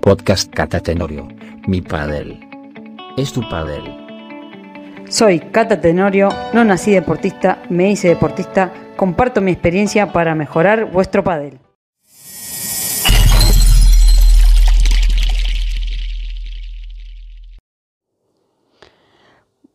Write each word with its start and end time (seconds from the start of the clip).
Podcast 0.00 0.50
Cata 0.50 0.80
Tenorio, 0.80 1.28
mi 1.66 1.82
padel. 1.82 2.40
Es 3.18 3.32
tu 3.34 3.46
padel. 3.50 3.82
Soy 5.10 5.40
Cata 5.40 5.78
Tenorio, 5.78 6.30
no 6.54 6.64
nací 6.64 6.90
deportista, 6.90 7.62
me 7.68 7.90
hice 7.90 8.08
deportista, 8.08 8.72
comparto 8.96 9.42
mi 9.42 9.52
experiencia 9.52 10.10
para 10.10 10.34
mejorar 10.34 10.90
vuestro 10.90 11.22
padel. 11.22 11.58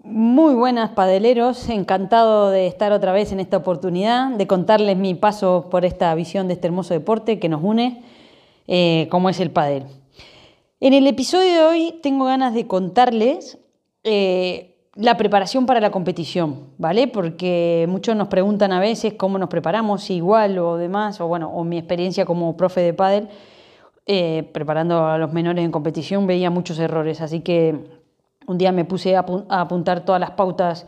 Muy 0.03 0.55
buenas 0.55 0.91
padeleros, 0.91 1.69
encantado 1.69 2.49
de 2.49 2.65
estar 2.65 2.91
otra 2.91 3.11
vez 3.11 3.31
en 3.31 3.39
esta 3.39 3.57
oportunidad, 3.57 4.31
de 4.31 4.47
contarles 4.47 4.97
mi 4.97 5.13
paso 5.13 5.67
por 5.69 5.85
esta 5.85 6.13
visión 6.15 6.47
de 6.47 6.55
este 6.55 6.67
hermoso 6.67 6.95
deporte 6.95 7.37
que 7.37 7.49
nos 7.49 7.61
une, 7.63 8.03
eh, 8.67 9.07
como 9.11 9.29
es 9.29 9.39
el 9.39 9.51
padel. 9.51 9.85
En 10.85 10.93
el 10.93 11.07
episodio 11.07 11.51
de 11.51 11.63
hoy 11.63 11.99
tengo 12.03 12.25
ganas 12.25 12.53
de 12.53 12.67
contarles 12.67 13.57
eh, 14.03 14.77
la 14.93 15.17
preparación 15.17 15.65
para 15.65 15.79
la 15.79 15.89
competición, 15.89 16.67
¿vale? 16.77 17.07
Porque 17.07 17.87
muchos 17.89 18.15
nos 18.15 18.27
preguntan 18.27 18.71
a 18.71 18.79
veces 18.79 19.15
cómo 19.15 19.39
nos 19.39 19.49
preparamos, 19.49 20.03
si 20.03 20.17
igual 20.17 20.59
o 20.59 20.77
demás, 20.77 21.19
o 21.21 21.27
bueno, 21.27 21.49
o 21.49 21.63
mi 21.63 21.79
experiencia 21.79 22.23
como 22.23 22.55
profe 22.55 22.81
de 22.81 22.93
pádel, 22.93 23.29
eh, 24.05 24.47
preparando 24.53 25.07
a 25.07 25.17
los 25.17 25.33
menores 25.33 25.65
en 25.65 25.71
competición, 25.71 26.27
veía 26.27 26.51
muchos 26.51 26.77
errores, 26.77 27.19
así 27.19 27.39
que 27.39 27.79
un 28.45 28.59
día 28.59 28.71
me 28.71 28.85
puse 28.85 29.15
a, 29.15 29.25
apuntar 29.49 30.05
todas 30.05 30.21
las 30.21 30.31
pautas 30.31 30.85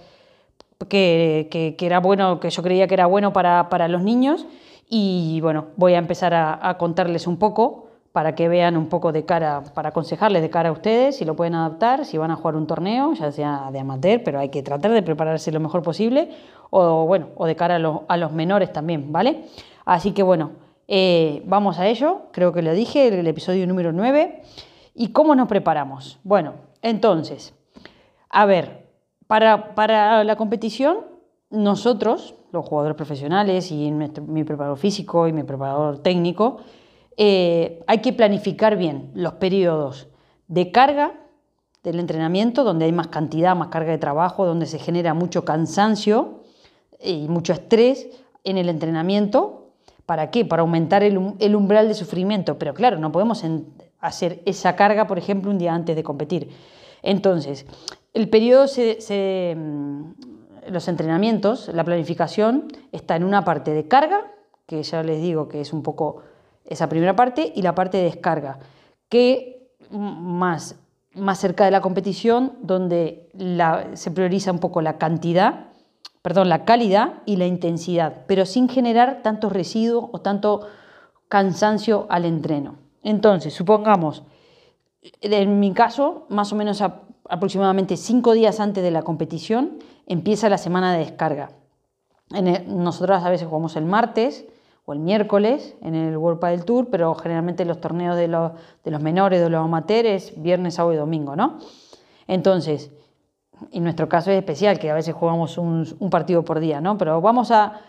que, 0.89 1.75
era 1.81 1.99
bueno, 2.01 2.39
que 2.39 2.51
yo 2.51 2.61
creía 2.61 2.87
que 2.87 2.93
era 2.93 3.07
bueno 3.07 3.33
para, 3.33 3.87
los 3.87 4.03
niños. 4.03 4.45
Y 4.87 5.39
bueno, 5.41 5.69
voy 5.75 5.95
a 5.95 5.97
empezar 5.97 6.35
a, 6.35 6.77
contarles 6.77 7.25
un 7.25 7.37
poco 7.37 7.86
para 8.17 8.33
que 8.33 8.49
vean 8.49 8.77
un 8.77 8.87
poco 8.87 9.11
de 9.11 9.25
cara, 9.25 9.61
para 9.75 9.89
aconsejarles 9.89 10.41
de 10.41 10.49
cara 10.49 10.69
a 10.69 10.71
ustedes 10.71 11.17
si 11.17 11.23
lo 11.23 11.35
pueden 11.35 11.53
adaptar, 11.53 12.03
si 12.03 12.17
van 12.17 12.31
a 12.31 12.35
jugar 12.35 12.55
un 12.55 12.65
torneo, 12.65 13.13
ya 13.13 13.31
sea 13.31 13.69
de 13.71 13.77
amateur, 13.77 14.23
pero 14.23 14.39
hay 14.39 14.49
que 14.49 14.63
tratar 14.63 14.89
de 14.89 15.03
prepararse 15.03 15.51
lo 15.51 15.59
mejor 15.59 15.83
posible, 15.83 16.31
o 16.71 17.05
bueno, 17.05 17.27
o 17.35 17.45
de 17.45 17.55
cara 17.55 17.75
a, 17.75 18.17
los 18.17 18.31
menores 18.31 18.73
también, 18.73 19.11
¿vale? 19.11 19.43
Así 19.85 20.13
que 20.13 20.23
bueno, 20.23 20.53
eh, 20.87 21.43
vamos 21.45 21.77
a 21.77 21.85
ello, 21.85 22.23
creo 22.31 22.51
que 22.53 22.63
lo 22.63 22.73
dije, 22.73 23.07
el 23.07 23.27
episodio 23.27 23.67
número 23.67 23.93
9. 23.93 24.41
¿Y 24.95 25.09
cómo 25.09 25.35
nos 25.35 25.47
preparamos? 25.47 26.17
Bueno, 26.23 26.53
entonces, 26.81 27.53
a 28.31 28.47
ver, 28.47 28.87
para, 29.27 30.23
la 30.23 30.35
competición, 30.37 31.05
nosotros, 31.51 32.33
los 32.51 32.65
jugadores 32.65 32.97
profesionales 32.97 33.71
y 33.71 33.91
mi 33.91 34.43
preparador 34.43 34.79
físico 34.79 35.27
y 35.27 35.33
mi 35.33 35.43
preparador 35.43 35.99
técnico, 35.99 36.57
eh, 37.17 37.83
hay 37.87 37.99
que 37.99 38.13
planificar 38.13 38.77
bien 38.77 39.11
los 39.15 39.33
periodos 39.33 40.07
de 40.47 40.71
carga 40.71 41.13
del 41.83 41.99
entrenamiento, 41.99 42.63
donde 42.63 42.85
hay 42.85 42.91
más 42.91 43.07
cantidad, 43.07 43.55
más 43.55 43.69
carga 43.69 43.91
de 43.91 43.97
trabajo, 43.97 44.45
donde 44.45 44.67
se 44.67 44.77
genera 44.77 45.13
mucho 45.13 45.43
cansancio 45.43 46.41
y 47.01 47.27
mucho 47.27 47.53
estrés 47.53 48.07
en 48.43 48.57
el 48.57 48.69
entrenamiento. 48.69 49.71
¿Para 50.05 50.31
qué? 50.31 50.45
Para 50.45 50.61
aumentar 50.61 51.03
el, 51.03 51.17
umbral 51.17 51.87
de 51.87 51.93
sufrimiento. 51.93 52.57
Pero 52.59 52.73
claro, 52.73 52.97
no 52.97 53.11
podemos 53.11 53.43
hacer 53.99 54.41
esa 54.45 54.75
carga, 54.75 55.07
por 55.07 55.17
ejemplo, 55.17 55.51
un 55.51 55.57
día 55.57 55.73
antes 55.73 55.95
de 55.95 56.03
competir. 56.03 56.49
Entonces, 57.01 57.65
el 58.13 58.29
periodo, 58.29 58.67
se, 58.67 59.55
mm, 59.57 60.01
los 60.69 60.87
entrenamientos, 60.87 61.69
la 61.73 61.83
planificación 61.83 62.67
está 62.91 63.15
en 63.15 63.23
una 63.23 63.43
parte 63.43 63.71
de 63.71 63.87
carga, 63.87 64.31
que 64.65 64.83
ya 64.83 65.03
les 65.03 65.21
digo 65.21 65.47
que 65.47 65.61
es 65.61 65.73
un 65.73 65.83
poco 65.83 66.21
esa 66.67 66.89
primera 66.89 67.15
parte, 67.15 67.51
y 67.55 67.61
la 67.61 67.73
parte 67.75 67.97
de 67.97 68.03
descarga, 68.03 68.59
que 69.09 69.71
más, 69.89 70.75
más 71.13 71.39
cerca 71.39 71.65
de 71.65 71.71
la 71.71 71.81
competición, 71.81 72.53
donde 72.61 73.29
se 73.93 74.11
prioriza 74.11 74.51
un 74.51 74.59
poco 74.59 74.81
la 74.81 74.97
cantidad, 74.97 75.67
perdón, 76.21 76.49
la 76.49 76.65
calidad 76.65 77.21
y 77.25 77.37
la 77.37 77.45
intensidad, 77.45 78.25
pero 78.27 78.45
sin 78.45 78.67
generar 78.67 79.21
tanto 79.23 79.49
residuo 79.49 80.09
o 80.11 80.19
tanto 80.19 80.67
cansancio 81.29 82.05
al 82.09 82.25
entreno. 82.25 82.75
Entonces, 83.03 83.53
supongamos, 83.53 84.23
en 85.21 85.59
mi 85.59 85.73
caso, 85.73 86.25
más 86.29 86.51
o 86.51 86.55
menos 86.55 86.83
aproximadamente 87.29 87.95
cinco 87.95 88.33
días 88.33 88.59
antes 88.59 88.83
de 88.83 88.91
la 88.91 89.03
competición, 89.03 89.79
empieza 90.05 90.49
la 90.49 90.57
semana 90.57 90.93
de 90.93 90.99
descarga. 90.99 91.51
nosotros 92.67 93.23
a 93.23 93.29
veces 93.29 93.47
jugamos 93.47 93.75
el 93.77 93.85
martes 93.85 94.45
o 94.89 94.93
el 94.93 94.99
miércoles 94.99 95.75
en 95.81 95.95
el 95.95 96.15
World 96.17 96.39
Padel 96.39 96.63
Tour, 96.63 96.87
pero 96.89 97.13
generalmente 97.13 97.65
los 97.65 97.81
torneos 97.81 98.15
de 98.15 98.29
los, 98.29 98.53
menores, 99.01 99.41
de 99.41 99.49
los 99.49 99.61
amateurs, 99.65 100.31
viernes, 100.37 100.75
sábado 100.75 100.93
y 100.93 100.97
domingo, 100.97 101.35
¿no? 101.35 101.59
Entonces, 102.25 102.89
en 103.73 103.83
nuestro 103.83 104.07
caso 104.07 104.31
es 104.31 104.37
especial, 104.37 104.79
que 104.79 104.89
a 104.89 104.93
veces 104.93 105.13
jugamos 105.13 105.57
un, 105.57 106.09
partido 106.09 106.45
por 106.45 106.61
día, 106.61 106.79
¿no? 106.79 106.97
Pero 106.97 107.19
vamos 107.19 107.51
a, 107.51 107.81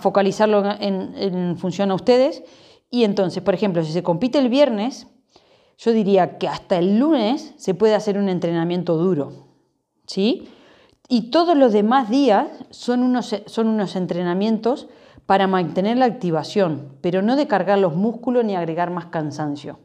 focalizarlo 0.00 0.64
en 0.80 1.56
función 1.58 1.90
a 1.90 1.94
ustedes 1.94 2.42
y 2.90 3.04
entonces, 3.04 3.42
por 3.42 3.54
ejemplo, 3.54 3.84
si 3.84 3.92
se 3.92 4.02
compite 4.02 4.38
el 4.38 4.48
viernes, 4.48 5.08
yo 5.76 5.92
diría 5.92 6.38
que 6.38 6.48
hasta 6.48 6.78
el 6.78 6.98
lunes 6.98 7.52
se 7.58 7.74
puede 7.74 7.94
hacer 7.94 8.16
un 8.16 8.30
entrenamiento 8.30 8.96
duro, 8.96 9.32
¿sí? 10.06 10.48
Y 11.06 11.30
todos 11.30 11.54
los 11.54 11.74
demás 11.74 12.08
días 12.08 12.48
son 12.70 13.02
unos, 13.02 13.34
son 13.44 13.68
unos 13.68 13.94
entrenamientos 13.94 14.88
para 15.28 15.46
mantener 15.46 15.98
la 15.98 16.06
activación, 16.06 16.96
pero 17.02 17.20
no 17.20 17.36
de 17.36 17.46
cargar 17.46 17.78
los 17.78 17.94
músculos 17.94 18.46
ni 18.46 18.56
agregar 18.56 18.90
más 18.90 19.08
cansancio. 19.08 19.78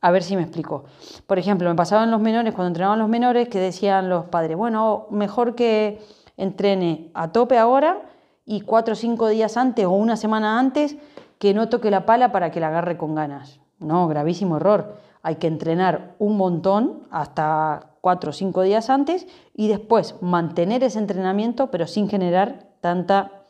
A 0.00 0.10
ver 0.10 0.24
si 0.24 0.34
me 0.34 0.42
explico. 0.42 0.86
Por 1.28 1.38
ejemplo, 1.38 1.68
me 1.68 1.76
pasaban 1.76 2.10
los 2.10 2.20
menores, 2.20 2.52
cuando 2.52 2.70
entrenaban 2.70 2.98
los 2.98 3.08
menores, 3.08 3.48
que 3.48 3.60
decían 3.60 4.08
los 4.08 4.24
padres, 4.24 4.56
bueno, 4.56 5.06
mejor 5.10 5.54
que 5.54 6.00
entrene 6.36 7.12
a 7.14 7.30
tope 7.30 7.58
ahora 7.58 8.02
y 8.44 8.62
cuatro 8.62 8.94
o 8.94 8.96
cinco 8.96 9.28
días 9.28 9.56
antes 9.56 9.84
o 9.84 9.92
una 9.92 10.16
semana 10.16 10.58
antes 10.58 10.96
que 11.38 11.54
no 11.54 11.68
toque 11.68 11.88
la 11.92 12.04
pala 12.04 12.32
para 12.32 12.50
que 12.50 12.58
la 12.58 12.66
agarre 12.66 12.96
con 12.96 13.14
ganas. 13.14 13.60
No, 13.78 14.08
gravísimo 14.08 14.56
error. 14.56 14.96
Hay 15.22 15.36
que 15.36 15.46
entrenar 15.46 16.16
un 16.18 16.36
montón 16.36 17.04
hasta 17.12 17.92
cuatro 18.00 18.30
o 18.30 18.32
cinco 18.32 18.62
días 18.62 18.90
antes 18.90 19.28
y 19.54 19.68
después 19.68 20.16
mantener 20.20 20.82
ese 20.82 20.98
entrenamiento 20.98 21.70
pero 21.70 21.86
sin 21.86 22.08
generar 22.08 22.66
tanta, 22.80 23.41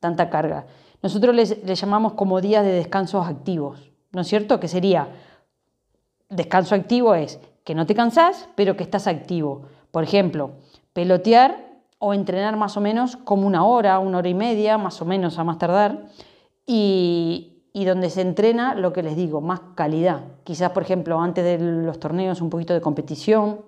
tanta 0.00 0.30
carga. 0.30 0.66
Nosotros 1.02 1.34
les, 1.34 1.62
llamamos 1.80 2.14
como 2.14 2.40
días 2.40 2.64
de 2.64 2.72
descansos 2.72 3.26
activos, 3.26 3.92
¿no 4.12 4.22
es 4.22 4.28
cierto? 4.28 4.58
Que 4.58 4.68
sería, 4.68 5.08
descanso 6.28 6.74
activo 6.74 7.14
es 7.14 7.40
que 7.64 7.74
no 7.74 7.86
te 7.86 7.94
cansás 7.94 8.48
pero 8.54 8.76
que 8.76 8.82
estás 8.82 9.06
activo. 9.06 9.62
Por 9.90 10.04
ejemplo, 10.04 10.52
pelotear 10.92 11.68
o 11.98 12.14
entrenar 12.14 12.56
más 12.56 12.76
o 12.76 12.80
menos 12.80 13.16
como 13.16 13.46
una 13.46 13.64
hora, 13.64 13.98
una 13.98 14.18
hora 14.18 14.28
y 14.28 14.34
media, 14.34 14.78
más 14.78 15.00
o 15.02 15.04
menos 15.04 15.38
a 15.38 15.44
más 15.44 15.58
tardar 15.58 16.06
y, 16.66 17.54
donde 17.86 18.10
se 18.10 18.20
entrena 18.20 18.74
lo 18.74 18.92
que 18.92 19.02
les 19.02 19.16
digo, 19.16 19.40
más 19.40 19.60
calidad. 19.74 20.24
Quizás, 20.44 20.72
por 20.72 20.82
ejemplo, 20.82 21.20
antes 21.20 21.44
de 21.44 21.58
los 21.58 21.98
torneos 21.98 22.40
un 22.40 22.50
poquito 22.50 22.74
de 22.74 22.80
competición, 22.80 23.60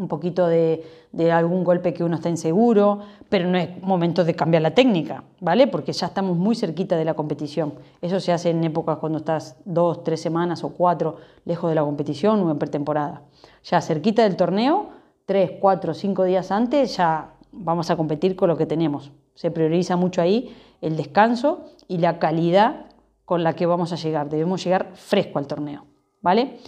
un 0.00 0.08
poquito 0.08 0.46
de, 0.46 0.82
algún 1.30 1.62
golpe 1.62 1.92
que 1.92 2.02
uno 2.02 2.16
está 2.16 2.30
inseguro, 2.30 3.00
pero 3.28 3.48
no 3.48 3.58
es 3.58 3.82
momento 3.82 4.24
de 4.24 4.34
cambiar 4.34 4.62
la 4.62 4.70
técnica, 4.72 5.24
¿vale? 5.40 5.66
Porque 5.66 5.92
ya 5.92 6.06
estamos 6.06 6.36
muy 6.38 6.56
cerquita 6.56 6.96
de 6.96 7.04
la 7.04 7.14
competición. 7.14 7.74
Eso 8.00 8.18
se 8.18 8.32
hace 8.32 8.50
en 8.50 8.64
épocas 8.64 8.96
cuando 8.98 9.18
estás 9.18 9.56
dos, 9.66 10.02
tres 10.02 10.22
semanas 10.22 10.64
o 10.64 10.70
cuatro 10.70 11.18
lejos 11.44 11.70
de 11.70 11.74
la 11.74 11.82
competición 11.82 12.40
o 12.40 12.50
en 12.50 12.58
pretemporada. 12.58 13.22
Ya 13.62 13.82
cerquita 13.82 14.22
del 14.22 14.36
torneo, 14.36 14.88
tres, 15.26 15.52
cuatro, 15.60 15.92
cinco 15.92 16.24
días 16.24 16.50
antes, 16.50 16.96
ya 16.96 17.34
vamos 17.52 17.90
a 17.90 17.96
competir 17.96 18.34
con 18.36 18.48
lo 18.48 18.56
que 18.56 18.64
tenemos. 18.64 19.12
Se 19.34 19.50
prioriza 19.50 19.96
mucho 19.96 20.22
ahí 20.22 20.56
el 20.80 20.96
descanso 20.96 21.66
y 21.88 21.98
la 21.98 22.18
calidad 22.18 22.86
con 23.26 23.44
la 23.44 23.54
que 23.54 23.66
vamos 23.66 23.92
a 23.92 23.96
llegar. 23.96 24.30
Debemos 24.30 24.64
llegar 24.64 24.92
fresco 24.94 25.38
al 25.38 25.46
torneo, 25.46 25.84
¿vale? 26.22 26.58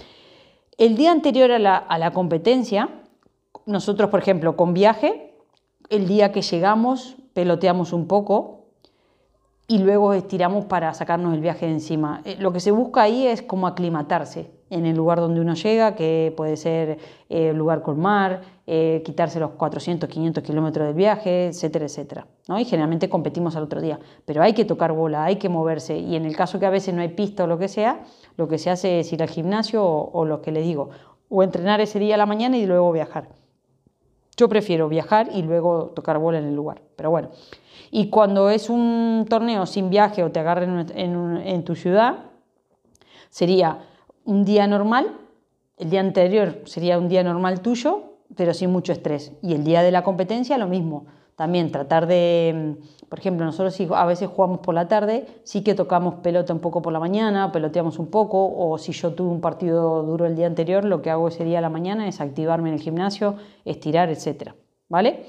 El 0.79 0.97
día 0.97 1.13
anterior 1.13 1.51
a 1.53 1.59
la, 1.59 1.77
a 1.77 1.99
la 1.99 2.13
competencia, 2.13 2.89
nosotros, 3.67 4.11
por 4.11 4.21
ejemplo, 4.21 4.57
con 4.57 4.75
viaje, 4.75 5.35
el 5.89 6.07
día 6.07 6.33
que 6.33 6.43
llegamos, 6.43 7.17
peloteamos 7.35 7.93
un 7.93 8.07
poco, 8.07 8.63
y 9.69 9.79
luego 9.79 10.13
estiramos 10.13 10.67
para 10.67 10.93
sacarnos 10.93 11.33
el 11.35 11.41
viaje 11.41 11.67
de 11.67 11.73
encima. 11.73 12.21
Eh, 12.25 12.37
lo 12.39 12.53
que 12.53 12.61
se 12.61 12.71
busca 12.73 13.03
ahí 13.03 13.27
es 13.27 13.43
como 13.43 13.67
aclimatarse 13.67 14.51
en 14.71 14.87
el 14.87 14.97
lugar 14.97 15.21
donde 15.21 15.41
uno 15.41 15.55
llega, 15.55 15.95
que 15.95 16.33
puede 16.37 16.57
ser 16.57 16.99
eh, 17.29 17.53
lugar 17.53 17.83
con 17.83 18.01
mar, 18.01 18.43
eh, 18.67 19.03
quitarse 19.05 19.39
los 19.39 19.53
400, 19.53 20.09
500 20.09 20.43
kilómetros 20.43 20.87
del 20.87 20.95
viaje, 20.95 21.47
etcétera, 21.47 21.87
etcétera. 21.87 22.27
¿no? 22.49 22.59
Y 22.59 22.65
generalmente 22.65 23.09
competimos 23.09 23.55
al 23.57 23.65
otro 23.65 23.81
día. 23.81 23.99
Pero 24.25 24.43
hay 24.43 24.53
que 24.53 24.65
tocar 24.65 24.93
bola, 24.93 25.25
hay 25.25 25.37
que 25.37 25.49
moverse. 25.49 25.99
Y 25.99 26.17
en 26.17 26.25
el 26.25 26.37
caso 26.37 26.59
que 26.59 26.67
a 26.67 26.71
veces 26.71 26.95
no 26.95 27.01
hay 27.01 27.09
pista 27.09 27.45
o 27.45 27.47
lo 27.47 27.59
que 27.59 27.69
sea, 27.69 28.01
lo 28.37 28.49
que 28.49 28.59
se 28.59 28.71
hace 28.71 29.01
es 29.01 29.13
ir 29.13 29.23
al 29.23 29.31
gimnasio 29.31 29.85
o, 29.85 30.11
o 30.13 30.25
lo 30.25 30.43
que 30.43 30.53
le 30.53 30.61
digo, 30.63 30.91
o 31.29 31.43
entrenar 31.43 31.81
ese 31.81 31.99
día 31.99 32.17
a 32.17 32.19
la 32.19 32.27
mañana 32.27 32.57
y 32.57 32.67
luego 32.67 32.93
viajar. 32.93 33.42
Yo 34.37 34.49
prefiero 34.49 34.89
viajar 34.89 35.29
y 35.33 35.43
luego 35.43 35.93
tocar 35.95 36.19
bola 36.19 36.39
en 36.39 36.47
el 36.47 36.55
lugar. 36.55 36.83
Pero 36.97 37.11
bueno, 37.11 37.31
y 37.91 38.09
cuando 38.09 38.49
es 38.49 38.71
un 38.71 39.27
torneo 39.29 39.67
sin 39.67 39.91
viaje 39.91 40.25
o 40.25 40.33
te 40.33 40.41
agarren 40.41 40.87
en, 40.95 41.65
tu 41.65 41.75
ciudad, 41.75 42.31
sería 43.29 43.83
un 44.25 44.45
día 44.45 44.67
normal, 44.67 45.19
el 45.77 45.91
día 45.91 46.01
anterior 46.01 46.63
sería 46.65 46.99
un 46.99 47.09
día 47.09 47.23
normal 47.23 47.61
tuyo, 47.61 48.15
pero 48.35 48.55
sin 48.55 48.71
mucho 48.71 48.93
estrés. 48.93 49.33
Y 49.43 49.53
el 49.53 49.65
día 49.65 49.83
de 49.83 49.91
la 49.91 50.03
competencia 50.03 50.57
lo 50.57 50.69
mismo. 50.69 51.07
También 51.37 51.73
tratar 51.73 52.07
de, 52.07 52.77
por 53.09 53.19
ejemplo, 53.19 53.45
nosotros 53.45 53.75
si 53.75 53.89
a 53.95 54.05
veces 54.05 54.29
jugamos 54.29 54.61
por 54.61 54.75
la 54.75 54.89
tarde, 54.89 55.27
sí 55.45 55.63
que 55.63 55.75
tocamos 55.75 56.17
pelota 56.17 56.53
un 56.53 56.61
poco 56.61 56.83
por 56.83 56.93
la 56.93 57.01
mañana, 57.01 57.53
peloteamos 57.53 57.99
un 57.99 58.09
poco, 58.09 58.55
o 58.57 58.79
si 58.79 58.93
yo 58.93 59.13
tuve 59.13 59.31
un 59.31 59.41
partido 59.41 60.03
duro 60.03 60.27
el 60.27 60.37
día 60.37 60.47
anterior, 60.47 60.85
lo 60.85 61.03
que 61.03 61.11
hago 61.11 61.29
ese 61.29 61.45
día 61.45 61.59
a 61.59 61.63
la 61.63 61.71
mañana 61.71 62.07
es 62.07 62.21
activarme 62.21 62.69
en 62.69 62.75
el 62.75 62.81
gimnasio, 62.81 63.37
estirar, 63.65 64.11
etc. 64.11 64.53
¿Vale? 64.89 65.27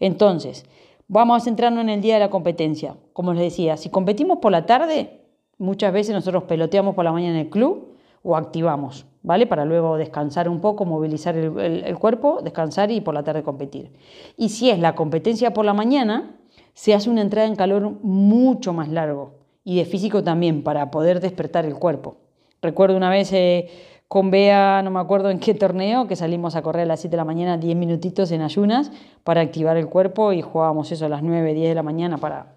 Entonces, 0.00 0.66
vamos 1.06 1.42
a 1.42 1.44
centrarnos 1.44 1.82
en 1.82 1.90
el 1.90 2.00
día 2.00 2.14
de 2.14 2.20
la 2.20 2.30
competencia. 2.30 2.96
Como 3.12 3.34
les 3.34 3.42
decía, 3.42 3.76
si 3.76 3.90
competimos 3.90 4.38
por 4.38 4.52
la 4.52 4.66
tarde, 4.66 5.20
muchas 5.58 5.92
veces 5.92 6.14
nosotros 6.14 6.44
peloteamos 6.44 6.94
por 6.94 7.04
la 7.04 7.12
mañana 7.12 7.34
en 7.34 7.46
el 7.46 7.50
club 7.50 7.94
o 8.22 8.36
activamos. 8.36 9.06
¿Vale? 9.22 9.46
Para 9.46 9.64
luego 9.64 9.96
descansar 9.96 10.48
un 10.48 10.60
poco, 10.60 10.84
movilizar 10.84 11.36
el, 11.36 11.98
cuerpo, 11.98 12.40
descansar 12.42 12.90
y 12.90 13.00
por 13.00 13.14
la 13.14 13.22
tarde 13.22 13.42
competir. 13.42 13.92
Y 14.36 14.48
si 14.50 14.70
es 14.70 14.78
la 14.78 14.94
competencia 14.94 15.52
por 15.52 15.64
la 15.64 15.74
mañana, 15.74 16.36
se 16.74 16.94
hace 16.94 17.10
una 17.10 17.22
entrada 17.22 17.46
en 17.46 17.56
calor 17.56 17.98
mucho 18.02 18.72
más 18.72 18.88
largo 18.88 19.34
y 19.64 19.76
de 19.76 19.84
físico 19.84 20.24
también 20.24 20.62
para 20.62 20.90
poder 20.90 21.20
despertar 21.20 21.64
el 21.64 21.74
cuerpo. 21.74 22.16
Recuerdo 22.60 22.96
una 22.96 23.10
vez 23.10 23.32
eh, 23.32 23.68
con 24.08 24.30
Bea, 24.30 24.82
no 24.82 24.90
me 24.90 25.00
acuerdo 25.00 25.30
en 25.30 25.38
qué 25.38 25.54
torneo, 25.54 26.06
que 26.06 26.16
salimos 26.16 26.56
a 26.56 26.62
correr 26.62 26.82
a 26.82 26.86
las 26.86 27.00
7 27.00 27.12
de 27.12 27.16
la 27.16 27.24
mañana 27.24 27.56
10 27.56 27.76
minutitos 27.76 28.30
en 28.32 28.42
ayunas 28.42 28.90
para 29.24 29.40
activar 29.40 29.76
el 29.76 29.88
cuerpo 29.88 30.32
y 30.32 30.42
jugábamos 30.42 30.92
eso 30.92 31.06
a 31.06 31.08
las 31.08 31.22
9, 31.22 31.54
10 31.54 31.68
de 31.68 31.74
la 31.74 31.82
mañana 31.82 32.18
para, 32.18 32.54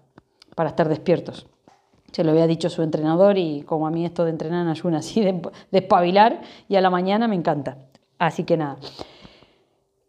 para 0.54 0.70
estar 0.70 0.88
despiertos 0.88 1.46
se 2.16 2.24
lo 2.24 2.30
había 2.30 2.46
dicho 2.46 2.70
su 2.70 2.80
entrenador 2.80 3.36
y 3.36 3.60
como 3.66 3.86
a 3.86 3.90
mí 3.90 4.06
esto 4.06 4.24
de 4.24 4.30
entrenar 4.30 4.62
en 4.62 4.68
ayunas 4.68 5.04
así 5.04 5.20
de, 5.20 5.38
y 6.66 6.76
a 6.76 6.80
la 6.80 6.88
mañana 6.88 7.28
me 7.28 7.34
encanta. 7.34 7.76
Así 8.18 8.44
que 8.44 8.56
nada. 8.56 8.78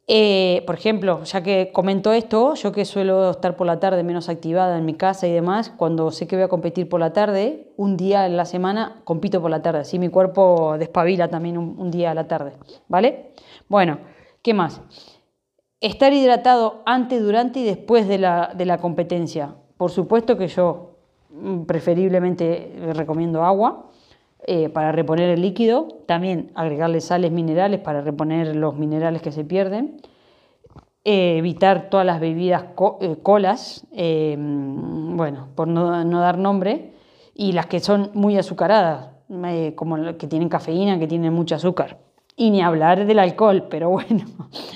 Eh, 0.08 0.64
por 0.66 0.76
ejemplo, 0.76 1.26
ya 1.26 1.44
que 1.44 1.70
comento 1.74 2.14
esto, 2.14 2.54
yo 2.54 2.72
que 2.72 2.86
suelo 2.86 3.32
estar 3.32 3.58
por 3.58 3.68
la 3.68 3.82
tarde 3.82 4.06
menos 4.06 4.30
activada 4.30 4.78
en 4.78 4.86
mi 4.86 4.94
casa 4.94 5.28
y 5.28 5.34
demás, 5.34 5.70
cuando 5.76 6.12
sé 6.12 6.28
que 6.28 6.38
voy 6.38 6.44
a 6.44 6.48
competir 6.48 6.88
por 6.88 7.02
la 7.02 7.12
tarde, 7.12 7.74
un 7.76 7.98
día 7.98 8.26
en 8.26 8.38
la 8.38 8.46
semana 8.46 9.02
compito 9.04 9.42
por 9.42 9.52
la 9.52 9.62
tarde, 9.62 9.80
así 9.80 10.00
mi 10.00 10.08
cuerpo 10.08 10.78
despabila 10.80 11.28
también 11.28 11.58
un, 11.58 11.92
día 11.92 12.12
a 12.12 12.14
la 12.14 12.30
tarde, 12.30 12.54
¿vale? 12.88 13.34
Bueno, 13.68 14.00
¿qué 14.42 14.54
más? 14.54 14.80
Estar 15.82 16.14
hidratado 16.14 16.84
antes, 16.86 17.22
durante 17.22 17.60
y 17.60 17.66
después 17.66 18.08
de 18.08 18.18
la, 18.18 18.54
de 18.56 18.66
la 18.66 18.78
competencia. 18.78 19.56
Por 19.76 19.92
supuesto 19.92 20.38
que 20.38 20.48
yo 20.48 20.97
preferiblemente 21.66 22.74
recomiendo 22.94 23.44
agua 23.44 23.92
eh, 24.46 24.70
para 24.70 24.92
reponer 24.92 25.30
el 25.30 25.42
líquido, 25.42 25.88
también 26.06 26.52
agregarle 26.56 27.02
sales 27.02 27.32
minerales 27.32 27.80
para 27.80 28.02
reponer 28.02 28.56
los 28.56 28.76
minerales 28.76 29.22
que 29.22 29.32
se 29.32 29.44
pierden, 29.44 30.00
eh, 31.04 31.38
evitar 31.38 31.90
todas 31.90 32.06
las 32.06 32.20
bebidas 32.20 32.66
eh, 33.02 33.18
colas, 33.24 33.86
bueno, 33.92 35.50
por 35.56 35.68
no, 35.68 36.04
no, 36.06 36.20
dar 36.22 36.38
nombre, 36.38 36.94
y 37.34 37.52
las 37.52 37.66
que 37.66 37.80
son 37.80 38.12
muy 38.14 38.38
azucaradas, 38.38 39.10
como 39.76 40.18
que 40.18 40.28
tienen 40.28 40.50
cafeína, 40.50 41.00
que 41.00 41.08
tienen 41.08 41.34
mucho 41.34 41.56
azúcar. 41.56 41.98
Y 42.40 42.52
ni 42.52 42.62
hablar 42.62 43.08
del 43.08 43.18
alcohol, 43.18 43.66
pero 43.68 43.90
bueno, 43.90 44.24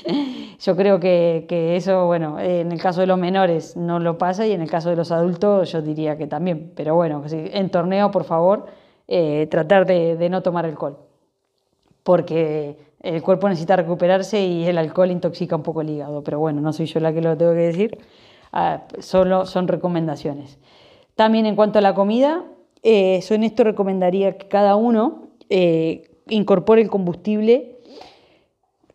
yo 0.60 0.76
creo 0.76 1.00
que, 1.00 1.76
eso, 1.76 2.08
bueno, 2.08 2.40
en 2.40 2.72
el 2.72 2.82
caso 2.82 3.02
de 3.02 3.08
los 3.08 3.20
menores 3.20 3.78
no 3.78 4.00
lo 4.00 4.18
pasa 4.18 4.48
y 4.48 4.52
en 4.52 4.64
el 4.64 4.70
caso 4.70 4.90
de 4.90 4.96
los 4.96 5.12
adultos 5.12 5.72
yo 5.72 5.84
diría 5.84 6.18
que 6.18 6.26
también. 6.26 6.74
Pero 6.76 6.96
bueno, 6.96 7.24
en 7.30 7.70
torneo, 7.70 8.10
por 8.10 8.24
favor, 8.24 8.66
eh, 9.08 9.48
tratar 9.52 9.86
de, 9.86 10.28
no 10.28 10.42
tomar 10.42 10.66
alcohol, 10.66 10.98
porque 12.02 12.80
el 13.00 13.22
cuerpo 13.22 13.48
necesita 13.48 13.76
recuperarse 13.76 14.44
y 14.44 14.66
el 14.66 14.80
alcohol 14.80 15.12
intoxica 15.12 15.56
un 15.56 15.62
poco 15.62 15.82
el 15.82 15.92
hígado. 15.92 16.24
Pero 16.24 16.40
bueno, 16.40 16.62
no 16.62 16.74
soy 16.74 16.88
yo 16.88 17.00
la 17.00 17.14
que 17.14 17.22
lo 17.22 17.38
tengo 17.38 17.52
que 17.52 17.60
decir, 17.60 18.00
ah, 18.54 18.86
solo 18.98 19.46
son 19.46 19.68
recomendaciones. 19.68 20.58
También 21.14 21.46
en 21.46 21.56
cuanto 21.56 21.78
a 21.78 21.84
la 21.84 21.94
comida, 21.94 22.44
eh, 22.82 23.22
yo 23.22 23.36
en 23.36 23.44
esto 23.44 23.64
recomendaría 23.64 24.36
que 24.40 24.48
cada 24.48 24.76
uno... 24.76 25.28
Eh, 25.48 26.08
incorpore 26.32 26.82
el 26.82 26.90
combustible, 26.90 27.78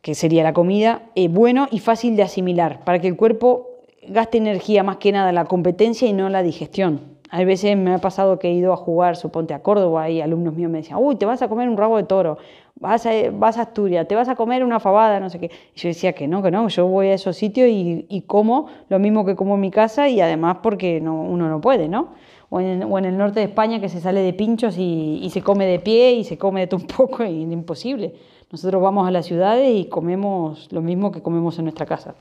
que 0.03 0.15
sería 0.15 0.43
la 0.43 0.53
comida, 0.53 1.11
bueno 1.31 1.69
y 1.71 1.79
fácil 1.79 2.17
de 2.17 2.23
asimilar, 2.23 2.85
para 2.85 3.01
que 3.01 3.09
el 3.09 3.17
cuerpo 3.17 3.69
gaste 4.09 4.39
energía 4.39 4.83
más 4.83 4.99
que 4.99 5.13
nada 5.13 5.31
en 5.31 5.35
la 5.35 5.45
competencia 5.47 6.09
y 6.09 6.13
no 6.13 6.27
en 6.27 6.33
la 6.33 6.43
digestión. 6.43 7.16
A 7.37 7.45
veces 7.45 7.77
me 7.77 7.93
ha 7.93 7.99
pasado 7.99 8.39
que 8.39 8.49
he 8.49 8.53
ido 8.55 8.73
a 8.73 8.79
jugar, 8.79 9.15
suponte 9.15 9.53
a 9.53 9.61
Córdoba, 9.63 10.09
y 10.09 10.23
alumnos 10.23 10.55
míos 10.55 10.71
me 10.71 10.79
decían, 10.79 10.99
uy, 11.03 11.17
te 11.17 11.27
vas 11.27 11.43
a 11.43 11.49
comer 11.49 11.69
un 11.69 11.77
rabo 11.77 11.99
de 11.99 12.05
toro, 12.05 12.39
vas 12.77 13.05
a, 13.05 13.11
vas 13.31 13.59
a 13.59 13.63
Asturias, 13.63 14.09
te 14.09 14.15
vas 14.15 14.31
a 14.31 14.37
comer 14.37 14.65
una 14.65 14.81
fabada, 14.81 15.21
no 15.21 15.29
sé 15.29 15.39
qué. 15.39 15.51
Y 15.75 15.79
yo 15.79 15.89
decía 15.89 16.15
que 16.15 16.29
no, 16.29 16.43
que 16.43 16.51
no, 16.51 16.67
yo 16.69 16.87
voy 16.87 17.09
a 17.09 17.13
esos 17.13 17.37
sitios 17.37 17.69
y, 17.71 18.25
como 18.27 18.69
lo 18.89 18.99
mismo 18.99 19.27
que 19.27 19.37
como 19.37 19.57
en 19.57 19.61
mi 19.61 19.71
casa 19.71 20.09
y 20.09 20.23
además 20.23 20.61
porque 20.63 20.99
no, 21.03 21.21
uno 21.21 21.51
no 21.51 21.61
puede, 21.61 21.89
¿no? 21.89 22.15
o 22.49 22.59
en, 22.59 23.05
el 23.05 23.19
norte 23.19 23.41
de 23.41 23.47
España 23.47 23.81
que 23.81 23.91
se 23.91 24.01
sale 24.01 24.21
de 24.21 24.33
pinchos 24.33 24.77
y, 24.79 25.29
se 25.31 25.43
come 25.43 25.67
de 25.67 25.79
pie 25.79 26.13
y 26.13 26.25
se 26.25 26.39
come 26.39 26.61
de 26.61 26.69
todo 26.69 26.81
un 26.81 26.87
poco 26.97 27.23
y 27.23 27.43
es 27.43 27.53
imposible. 27.53 28.15
Nosotros 28.51 28.81
vamos 28.81 29.07
a 29.07 29.11
las 29.11 29.27
ciudades 29.27 29.77
y 29.77 29.91
comemos 29.91 30.73
lo 30.73 30.81
mismo 30.81 31.13
que 31.13 31.21
comemos 31.21 31.59
en 31.59 31.67
nuestra 31.67 31.85
casa. 31.85 32.15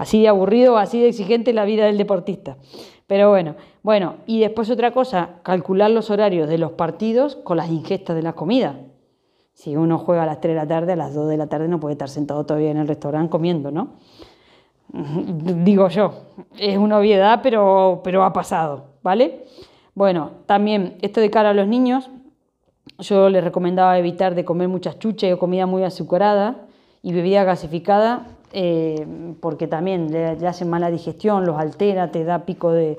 Así 0.00 0.22
de 0.22 0.28
aburrido, 0.28 0.78
así 0.78 0.98
de 0.98 1.08
exigente 1.08 1.52
la 1.52 1.66
vida 1.66 1.84
del 1.84 1.98
deportista. 1.98 2.56
Pero 3.06 3.28
bueno, 3.28 3.56
bueno, 3.82 4.14
y 4.24 4.40
después 4.40 4.70
otra 4.70 4.92
cosa, 4.92 5.40
calcular 5.42 5.90
los 5.90 6.08
horarios 6.08 6.48
de 6.48 6.56
los 6.56 6.72
partidos 6.72 7.36
con 7.36 7.58
las 7.58 7.68
ingestas 7.68 8.16
de 8.16 8.22
la 8.22 8.32
comida. 8.32 8.80
Si 9.52 9.76
uno 9.76 9.98
juega 9.98 10.22
a 10.22 10.26
las 10.26 10.40
3 10.40 10.54
de 10.54 10.60
la 10.60 10.66
tarde, 10.66 10.92
a 10.94 10.96
las 10.96 11.12
2 11.12 11.28
de 11.28 11.36
la 11.36 11.48
tarde 11.48 11.68
no 11.68 11.80
puede 11.80 11.92
estar 11.92 12.08
sentado 12.08 12.46
todavía 12.46 12.70
en 12.70 12.78
el 12.78 12.88
restaurante 12.88 13.28
comiendo, 13.28 13.70
¿no? 13.70 13.96
Digo 15.64 15.88
yo, 15.88 16.14
es 16.58 16.78
una 16.78 16.96
obviedad, 16.96 17.40
pero, 17.42 18.00
pero 18.02 18.24
ha 18.24 18.32
pasado. 18.32 18.90
¿vale? 19.02 19.44
Bueno, 19.94 20.30
también 20.46 20.96
esto 21.02 21.20
de 21.20 21.30
cara 21.30 21.50
a 21.50 21.54
los 21.54 21.68
niños, 21.68 22.08
yo 23.00 23.28
les 23.28 23.44
recomendaba 23.44 23.98
evitar 23.98 24.34
de 24.34 24.46
comer 24.46 24.68
muchas 24.68 24.98
chuches 24.98 25.34
o 25.34 25.38
comida 25.38 25.66
muy 25.66 25.84
azucarada 25.84 26.66
y 27.02 27.12
bebida 27.12 27.44
gasificada, 27.44 28.38
eh, 28.52 29.06
porque 29.40 29.66
también 29.66 30.10
le, 30.12 30.36
le, 30.36 30.46
hacen 30.46 30.68
mala 30.68 30.90
digestión, 30.90 31.44
los 31.44 31.58
altera, 31.58 32.10
te 32.10 32.24
da 32.24 32.44
pico 32.44 32.72
de, 32.72 32.98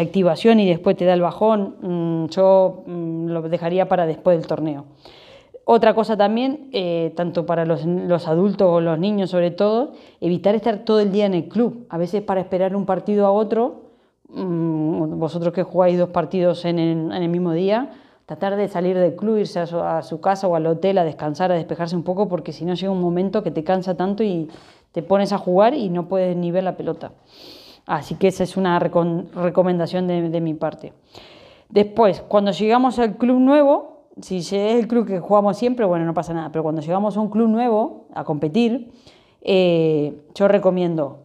activación 0.00 0.60
y 0.60 0.68
después 0.68 0.96
te 0.96 1.04
da 1.04 1.14
el 1.14 1.20
bajón. 1.20 1.76
Mm, 1.80 2.26
yo 2.26 2.82
mm, 2.86 3.26
lo 3.28 3.42
dejaría 3.42 3.88
para 3.88 4.06
después 4.06 4.38
del 4.38 4.46
torneo. 4.46 4.86
Otra 5.64 5.94
cosa 5.94 6.16
también, 6.16 6.68
eh, 6.72 7.12
tanto 7.14 7.46
para 7.46 7.64
los, 7.64 7.84
los, 7.84 8.26
adultos 8.26 8.68
o 8.68 8.80
los 8.80 8.98
niños 8.98 9.30
sobre 9.30 9.50
todo, 9.50 9.92
evitar 10.20 10.54
estar 10.54 10.78
todo 10.78 11.00
el 11.00 11.12
día 11.12 11.26
en 11.26 11.34
el 11.34 11.48
club. 11.48 11.86
A 11.90 11.98
veces 11.98 12.22
para 12.22 12.40
esperar 12.40 12.74
un 12.74 12.86
partido 12.86 13.26
a 13.26 13.30
otro 13.30 13.90
Mm, 14.32 15.18
vosotros 15.18 15.52
que 15.52 15.64
jugáis 15.64 15.98
dos 15.98 16.10
partidos 16.10 16.64
en 16.64 16.78
el, 16.78 17.28
mismo 17.28 17.52
día, 17.52 17.90
tratar 18.30 18.54
de 18.54 18.68
salir 18.68 18.96
del 18.96 19.16
club, 19.16 19.38
irse 19.38 19.58
a 19.58 20.02
su, 20.02 20.20
casa 20.20 20.46
o 20.46 20.54
al 20.54 20.64
hotel 20.68 20.98
a 20.98 21.04
descansar, 21.04 21.50
a 21.50 21.56
despejarse 21.56 21.96
un 21.96 22.04
poco, 22.04 22.28
porque 22.28 22.52
si 22.52 22.64
no 22.64 22.74
llega 22.74 22.92
un 22.92 23.00
momento 23.00 23.42
que 23.42 23.50
te 23.50 23.64
cansa 23.64 23.96
tanto 23.96 24.22
y 24.22 24.48
te 24.92 25.02
pones 25.02 25.32
a 25.32 25.38
jugar 25.38 25.74
y 25.74 25.88
no 25.88 26.06
puedes 26.06 26.36
ni 26.36 26.52
ver 26.52 26.62
la 26.62 26.76
pelota. 26.76 27.10
Así 27.86 28.14
que 28.14 28.28
esa 28.28 28.44
es 28.44 28.56
una 28.56 28.78
recomendación 28.78 30.06
de, 30.06 30.40
mi 30.40 30.54
parte. 30.54 30.92
Después, 31.70 32.20
cuando 32.20 32.52
llegamos 32.52 33.00
al 33.00 33.16
club 33.16 33.40
nuevo, 33.40 34.04
si 34.22 34.36
es 34.36 34.52
el 34.52 34.86
club 34.86 35.08
que 35.08 35.18
jugamos 35.18 35.56
siempre, 35.56 35.84
bueno, 35.84 36.04
no 36.04 36.14
pasa 36.14 36.32
nada, 36.32 36.52
pero 36.52 36.62
cuando 36.62 36.82
llegamos 36.82 37.16
a 37.16 37.20
un 37.20 37.30
club 37.30 37.48
nuevo 37.48 38.04
a 38.14 38.22
competir, 38.22 38.92
eh, 39.42 40.14
yo 40.36 40.46
recomiendo 40.46 41.24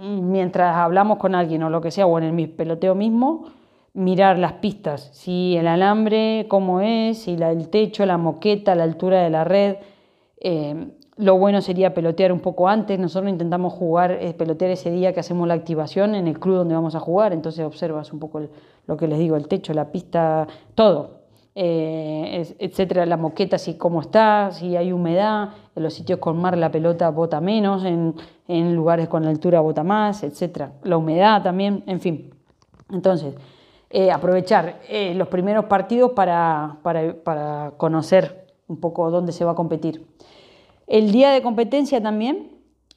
mientras 0.00 0.74
hablamos 0.76 1.18
con 1.18 1.34
alguien 1.34 1.62
o 1.62 1.68
lo 1.68 1.82
que 1.82 1.90
sea, 1.90 2.06
o 2.06 2.18
en 2.18 2.38
el 2.38 2.48
peloteo 2.48 2.94
mismo, 2.94 3.57
mirar 3.94 4.38
las 4.38 4.54
pistas, 4.54 5.10
si 5.12 5.56
el 5.56 5.66
alambre, 5.66 6.46
cómo 6.48 6.80
es, 6.80 7.18
si 7.18 7.36
la, 7.36 7.50
el 7.50 7.68
techo, 7.68 8.06
la 8.06 8.18
moqueta, 8.18 8.74
la 8.74 8.84
altura 8.84 9.22
de 9.22 9.30
la 9.30 9.44
red. 9.44 9.76
Eh, 10.40 10.88
lo 11.16 11.36
bueno 11.36 11.60
sería 11.60 11.94
pelotear 11.94 12.32
un 12.32 12.40
poco 12.40 12.68
antes. 12.68 12.98
Nosotros 12.98 13.30
intentamos 13.30 13.72
jugar, 13.72 14.12
eh, 14.12 14.34
pelotear 14.34 14.70
ese 14.70 14.90
día 14.90 15.12
que 15.12 15.20
hacemos 15.20 15.48
la 15.48 15.54
activación 15.54 16.14
en 16.14 16.28
el 16.28 16.38
club 16.38 16.56
donde 16.56 16.74
vamos 16.74 16.94
a 16.94 17.00
jugar. 17.00 17.32
Entonces 17.32 17.64
observas 17.64 18.12
un 18.12 18.20
poco 18.20 18.40
lo 18.86 18.96
que 18.96 19.08
les 19.08 19.18
digo, 19.18 19.36
el 19.36 19.48
techo, 19.48 19.74
la 19.74 19.90
pista, 19.90 20.46
todo. 20.74 21.18
Eh, 21.60 22.54
etcétera, 22.60 23.04
la 23.04 23.16
moqueta, 23.16 23.58
si 23.58 23.74
cómo 23.74 24.00
está, 24.00 24.52
si 24.52 24.76
hay 24.76 24.92
humedad, 24.92 25.48
en 25.74 25.82
los 25.82 25.92
sitios 25.92 26.20
con 26.20 26.40
mar 26.40 26.56
la 26.56 26.70
pelota 26.70 27.10
bota 27.10 27.40
menos, 27.40 27.84
en, 27.84 28.14
lugares 28.76 29.08
con 29.08 29.24
altura 29.26 29.58
bota 29.58 29.82
más, 29.82 30.22
etcétera. 30.22 30.74
La 30.84 30.96
humedad 30.96 31.42
también, 31.42 31.82
en 31.86 31.98
fin. 31.98 32.30
Entonces, 32.92 33.34
eh, 33.90 34.10
aprovechar 34.10 34.80
eh, 34.88 35.14
los 35.14 35.28
primeros 35.28 35.64
partidos 35.66 36.12
para, 36.12 36.78
para, 36.82 37.72
conocer 37.76 38.46
un 38.66 38.80
poco 38.80 39.10
dónde 39.10 39.32
se 39.32 39.44
va 39.44 39.52
a 39.52 39.54
competir. 39.54 40.06
El 40.86 41.12
día 41.12 41.30
de 41.30 41.42
competencia 41.42 42.02
también, 42.02 42.50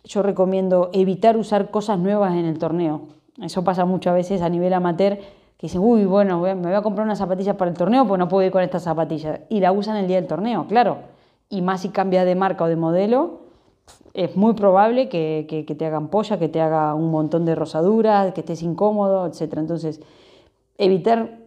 yo 0.03 0.21
recomiendo 0.24 0.89
evitar 0.93 1.38
usar 1.38 1.71
cosas 1.71 2.00
nuevas 2.00 2.33
en 2.33 2.45
el 2.45 2.57
torneo. 2.57 3.01
Eso 3.41 3.63
pasa 3.63 3.86
muchas 3.86 4.13
veces 4.13 4.41
a 4.41 4.50
nivel 4.50 4.74
amateur 4.74 5.17
que 5.17 5.67
dicen, 5.67 5.81
uy, 5.81 6.05
bueno, 6.05 6.39
me 6.41 6.55
voy 6.55 6.74
a 6.74 6.81
comprar 6.81 7.05
unas 7.05 7.19
zapatillas 7.19 7.55
para 7.55 7.69
el 7.69 7.77
torneo, 7.77 8.07
pues 8.07 8.17
no 8.17 8.27
puedo 8.27 8.45
ir 8.45 8.51
con 8.51 8.63
estas 8.63 8.83
zapatillas. 8.83 9.41
Y 9.48 9.60
la 9.60 9.71
usan 9.71 9.95
el 9.95 10.07
día 10.07 10.17
del 10.17 10.27
torneo, 10.27 10.65
claro. 10.67 10.98
Y 11.50 11.62
más 11.62 11.81
si 11.81 11.89
cambia 11.89 12.25
de 12.25 12.33
marca 12.36 12.63
o 12.63 12.67
de 12.67 12.75
modelo, 12.75 13.41
es 14.13 14.36
muy 14.36 14.53
probable 14.53 15.07
que, 15.07 15.75
te 15.77 15.86
hagan 15.86 16.10
polla, 16.10 16.38
que 16.38 16.50
te 16.50 16.60
haga 16.62 16.95
un 16.95 17.12
montón 17.12 17.45
de 17.45 17.55
rosaduras, 17.55 18.33
que 18.33 18.41
estés 18.41 18.62
incómodo, 18.63 19.25
etc. 19.27 19.53
Entonces, 19.57 20.01
evitar 20.81 21.38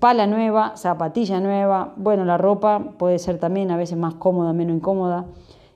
pala 0.00 0.26
nueva, 0.26 0.76
zapatilla 0.76 1.40
nueva, 1.40 1.92
bueno, 1.96 2.24
la 2.24 2.38
ropa 2.38 2.94
puede 2.98 3.18
ser 3.18 3.38
también 3.38 3.70
a 3.70 3.76
veces 3.76 3.96
más 3.96 4.14
cómoda, 4.14 4.52
menos 4.52 4.76
incómoda. 4.76 5.26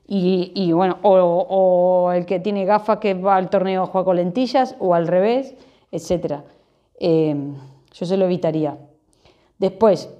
Y, 0.08 0.70
bueno, 0.70 0.98
o, 1.02 2.12
el 2.12 2.26
que 2.26 2.38
tiene 2.38 2.64
gafas 2.64 2.98
que 2.98 3.14
va 3.14 3.36
al 3.36 3.50
torneo 3.50 3.82
a 3.82 3.86
jugar 3.86 4.04
con 4.04 4.16
lentillas, 4.16 4.76
o 4.78 4.94
al 4.94 5.08
revés, 5.08 5.56
etc. 5.90 6.42
Eh, 7.00 7.52
yo 7.92 8.06
se 8.06 8.16
lo 8.16 8.25
evitaría. 8.25 8.78
Después, 9.58 10.14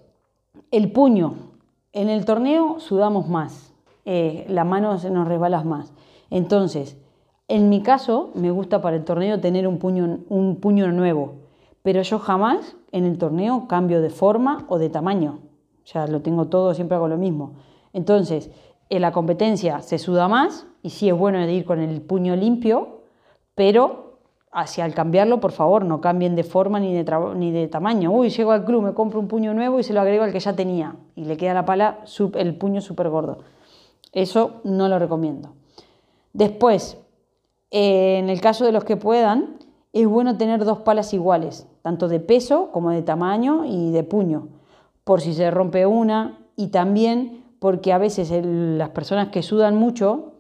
el 0.71 0.91
puño. 0.91 1.35
En 1.93 2.11
el 2.11 2.25
torneo 2.25 2.79
sudamos 2.81 3.29
más, 3.29 3.73
eh, 4.05 4.45
la 4.49 4.65
mano 4.65 4.99
se 4.99 5.09
nos 5.09 5.27
resbala 5.27 5.63
más. 5.63 5.95
Entonces, 6.31 6.99
en 7.49 7.69
mi 7.71 7.83
caso, 7.83 8.33
me 8.35 8.51
gusta 8.51 8.83
para 8.83 8.97
el 8.97 9.05
torneo 9.05 9.41
tener 9.41 9.67
un 9.67 9.79
puño, 9.79 10.19
un 10.29 10.57
puño 10.57 10.91
nuevo, 10.93 11.46
pero 11.87 12.03
yo 12.03 12.19
jamás 12.19 12.75
en 12.91 13.05
el 13.05 13.17
torneo 13.17 13.69
cambio 13.69 14.03
de 14.03 14.11
forma 14.11 14.67
o 14.69 14.77
de 14.77 14.91
tamaño. 14.91 15.39
Ya 15.85 16.09
lo 16.09 16.21
tengo 16.21 16.49
todo, 16.49 16.75
siempre 16.75 16.97
hago 16.97 17.07
lo 17.07 17.17
mismo. 17.17 17.53
Entonces, 17.93 18.51
en 18.89 19.03
la 19.03 19.13
competencia 19.13 19.81
se 19.83 20.01
suda 20.01 20.27
más 20.27 20.67
y 20.83 20.91
sí 20.91 21.09
es 21.09 21.17
bueno 21.17 21.41
ir 21.49 21.65
con 21.65 21.79
el 21.79 22.03
puño 22.03 22.35
limpio, 22.35 23.03
pero 23.55 24.19
hacia 24.51 24.85
al 24.85 24.95
cambiarlo, 24.95 25.39
por 25.39 25.53
favor, 25.53 25.85
no 25.85 26.01
cambien 26.01 26.35
de 26.35 26.43
forma 26.43 26.81
ni 26.81 26.93
de, 26.93 27.05
ni 27.37 27.53
de 27.53 27.69
tamaño. 27.69 28.11
Uy, 28.11 28.31
llego 28.31 28.51
al 28.51 28.65
club, 28.65 28.83
me 28.83 28.93
compro 28.93 29.21
un 29.21 29.29
puño 29.29 29.55
nuevo 29.55 29.79
y 29.79 29.85
se 29.85 29.93
lo 29.93 30.01
agrego 30.01 30.25
al 30.25 30.33
que 30.33 30.41
ya 30.41 30.57
tenía 30.57 30.97
y 31.15 31.25
le 31.27 31.37
queda 31.37 31.55
la 31.55 31.67
pala, 31.67 32.01
el 32.35 32.57
puño 32.57 32.81
súper 32.81 33.11
gordo. 33.11 33.45
Eso 34.11 34.61
no 34.65 34.89
lo 34.89 34.99
recomiendo. 34.99 35.53
Después, 36.33 36.99
eh, 37.71 38.19
en 38.19 38.29
el 38.29 38.41
caso 38.41 38.65
de 38.65 38.73
los 38.73 38.83
que 38.83 38.97
puedan, 38.97 39.59
es 40.03 40.07
bueno 40.07 40.37
tener 40.37 40.63
dos 40.65 40.81
palas 40.81 41.15
iguales, 41.15 41.67
tanto 41.87 42.09
de 42.09 42.19
peso 42.19 42.71
como 42.73 42.91
de 42.91 43.03
tamaño 43.03 43.65
y 43.65 43.93
de 43.93 44.03
puño, 44.03 44.49
por 45.05 45.21
si 45.21 45.35
se 45.35 45.53
rompe 45.53 45.87
una 45.87 46.37
y 46.57 46.71
también 46.71 47.45
porque 47.61 47.93
a 47.93 47.99
veces 47.99 48.29
las 48.45 48.89
personas 48.89 49.29
que 49.29 49.45
sudan 49.45 49.77
mucho, 49.77 50.33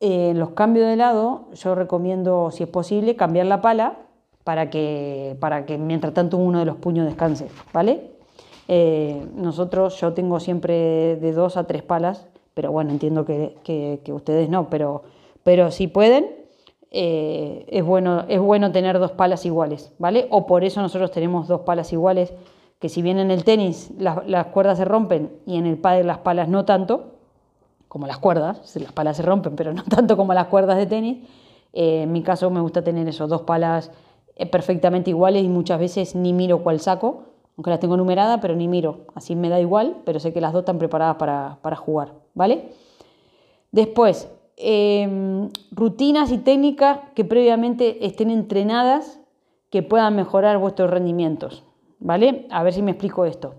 en 0.00 0.38
los 0.38 0.52
cambios 0.52 0.86
de 0.86 0.96
lado, 0.96 1.48
yo 1.52 1.74
recomiendo, 1.74 2.50
si 2.50 2.62
es 2.62 2.68
posible, 2.70 3.14
cambiar 3.14 3.44
la 3.44 3.60
pala 3.60 3.98
para 4.42 4.70
que, 4.70 5.36
para 5.38 5.66
que 5.66 5.76
mientras 5.76 6.14
tanto 6.14 6.38
uno 6.38 6.60
de 6.60 6.64
los 6.64 6.76
puños 6.76 7.04
descanse, 7.04 7.48
¿vale? 7.74 8.12
Eh, 8.66 9.26
nosotros, 9.34 10.00
yo 10.00 10.14
tengo 10.14 10.40
siempre 10.40 11.16
de 11.16 11.32
dos 11.32 11.58
a 11.58 11.64
tres 11.64 11.82
palas, 11.82 12.26
pero 12.54 12.72
bueno, 12.72 12.90
entiendo 12.90 13.26
que, 13.26 14.00
ustedes 14.10 14.48
no, 14.48 14.70
pero, 14.70 15.02
pero 15.44 15.70
si 15.72 15.88
pueden, 15.88 16.39
eh, 16.90 17.66
es, 17.68 17.84
bueno, 17.84 18.24
es 18.28 18.40
bueno 18.40 18.72
tener 18.72 18.98
dos 18.98 19.12
palas 19.12 19.46
iguales, 19.46 19.92
¿vale? 19.98 20.26
O 20.30 20.46
por 20.46 20.64
eso 20.64 20.80
nosotros 20.80 21.10
tenemos 21.10 21.48
dos 21.48 21.60
palas 21.60 21.92
iguales 21.92 22.32
que 22.80 22.88
si 22.88 23.02
bien 23.02 23.18
en 23.18 23.30
el 23.30 23.44
tenis 23.44 23.92
las, 23.98 24.46
cuerdas 24.46 24.78
se 24.78 24.84
rompen 24.84 25.30
y 25.46 25.56
en 25.56 25.66
el 25.66 25.78
pádel 25.78 26.06
las 26.06 26.18
palas 26.18 26.48
no 26.48 26.64
tanto, 26.64 27.12
como 27.88 28.06
las 28.06 28.18
cuerdas, 28.18 28.74
las 28.76 28.92
palas 28.92 29.18
se 29.18 29.22
rompen, 29.22 29.54
pero 29.54 29.72
no 29.72 29.84
tanto 29.88 30.16
como 30.16 30.34
las 30.34 30.46
cuerdas 30.46 30.78
de 30.78 30.86
tenis, 30.86 31.28
eh, 31.72 32.02
en 32.02 32.12
mi 32.12 32.22
caso 32.22 32.50
me 32.50 32.60
gusta 32.60 32.82
tener 32.82 33.06
esos 33.06 33.28
dos 33.28 33.42
palas 33.42 33.92
eh, 34.34 34.46
perfectamente 34.46 35.10
iguales 35.10 35.44
y 35.44 35.48
muchas 35.48 35.78
veces 35.78 36.14
ni 36.14 36.32
miro 36.32 36.62
cuál 36.62 36.80
saco, 36.80 37.24
aunque 37.56 37.70
las 37.70 37.80
tengo 37.80 37.98
numeradas, 37.98 38.38
pero 38.40 38.56
ni 38.56 38.68
miro, 38.68 39.00
así 39.14 39.36
me 39.36 39.50
da 39.50 39.60
igual, 39.60 39.98
pero 40.06 40.18
sé 40.18 40.32
que 40.32 40.40
las 40.40 40.54
dos 40.54 40.60
están 40.60 40.78
preparadas 40.78 41.16
para, 41.16 41.76
jugar, 41.76 42.14
¿vale? 42.32 42.72
Después, 43.70 44.30
em, 44.62 45.48
rutinas 45.72 46.30
y 46.32 46.38
técnicas 46.38 47.00
que 47.14 47.24
previamente 47.24 48.04
estén 48.06 48.30
entrenadas 48.30 49.20
que 49.70 49.82
puedan 49.82 50.16
mejorar 50.16 50.58
vuestros 50.58 50.90
rendimientos. 50.90 51.64
¿vale? 52.00 52.46
A 52.50 52.62
ver 52.62 52.72
si 52.72 52.82
me 52.82 52.90
explico 52.90 53.24
esto. 53.24 53.54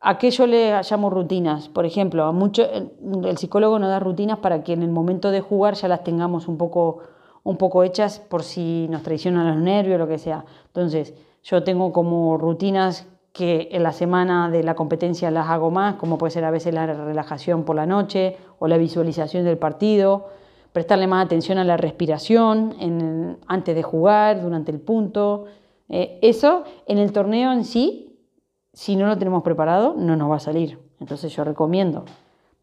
¿A 0.00 0.18
qué 0.18 0.30
yo 0.30 0.46
le 0.46 0.80
llamo 0.82 1.10
rutinas? 1.10 1.68
Por 1.68 1.86
ejemplo, 1.86 2.24
a 2.24 2.32
mucho, 2.32 2.64
el 2.64 3.38
psicólogo 3.38 3.78
nos 3.78 3.90
da 3.90 4.00
rutinas 4.00 4.38
para 4.38 4.62
que 4.62 4.72
en 4.72 4.82
el 4.82 4.90
momento 4.90 5.30
de 5.30 5.40
jugar 5.40 5.74
ya 5.74 5.88
las 5.88 6.04
tengamos 6.04 6.48
un 6.48 6.56
poco, 6.56 7.00
un 7.44 7.56
poco 7.56 7.84
hechas 7.84 8.18
por 8.18 8.42
si 8.42 8.86
nos 8.88 9.02
traicionan 9.02 9.46
los 9.46 9.62
nervios 9.62 9.96
o 9.96 9.98
lo 9.98 10.08
que 10.08 10.18
sea. 10.18 10.44
Entonces, 10.66 11.14
yo 11.42 11.62
tengo 11.64 11.92
como 11.92 12.38
rutinas 12.38 13.06
que 13.32 13.68
en 13.72 13.82
la 13.82 13.92
semana 13.92 14.50
de 14.50 14.62
la 14.62 14.74
competencia 14.74 15.30
las 15.30 15.48
hago 15.48 15.70
más, 15.70 15.94
como 15.96 16.18
puede 16.18 16.32
ser 16.32 16.44
a 16.44 16.50
veces 16.50 16.74
la 16.74 16.86
relajación 16.86 17.64
por 17.64 17.76
la 17.76 17.86
noche 17.86 18.36
o 18.58 18.66
la 18.66 18.76
visualización 18.76 19.44
del 19.44 19.58
partido, 19.58 20.28
prestarle 20.72 21.06
más 21.06 21.26
atención 21.26 21.58
a 21.58 21.64
la 21.64 21.76
respiración 21.76 23.38
antes 23.46 23.74
de 23.74 23.82
jugar, 23.82 24.42
durante 24.42 24.70
el 24.70 24.80
punto, 24.80 25.46
eh, 25.88 26.18
eso 26.22 26.64
en 26.86 26.98
el 26.98 27.12
torneo 27.12 27.52
en 27.52 27.64
sí, 27.64 28.18
si 28.72 28.96
no 28.96 29.06
lo 29.06 29.18
tenemos 29.18 29.42
preparado, 29.42 29.94
no 29.96 30.16
nos 30.16 30.30
va 30.30 30.36
a 30.36 30.40
salir. 30.40 30.78
Entonces 31.00 31.34
yo 31.34 31.44
recomiendo 31.44 32.04